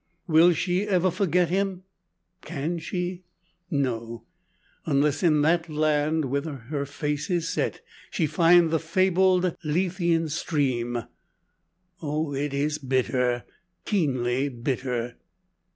Will 0.25 0.51
she 0.51 0.85
ever 0.87 1.11
forget 1.11 1.49
him? 1.49 1.83
Can 2.41 2.79
she? 2.79 3.21
No; 3.69 4.23
unless 4.83 5.21
in 5.21 5.43
that 5.43 5.69
land, 5.69 6.25
whither 6.25 6.55
her 6.55 6.87
face 6.87 7.29
is 7.29 7.47
set, 7.47 7.81
she 8.09 8.25
find 8.25 8.71
the 8.71 8.79
fabled 8.79 9.55
Lethean 9.63 10.27
stream. 10.27 11.03
Oh! 12.01 12.33
it 12.33 12.51
is 12.51 12.79
bitter 12.79 13.43
keenly 13.85 14.49
bitter! 14.49 15.17